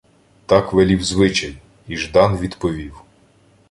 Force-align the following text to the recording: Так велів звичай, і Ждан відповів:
Так 0.45 0.73
велів 0.73 1.03
звичай, 1.03 1.57
і 1.87 1.97
Ждан 1.97 2.37
відповів: 2.37 3.01